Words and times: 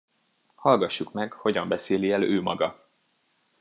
Hallgassuk 0.55 1.13
meg, 1.13 1.31
hogyan 1.33 1.67
beszéli 1.67 2.11
el 2.11 2.23
ő 2.23 2.41
maga. 2.41 2.85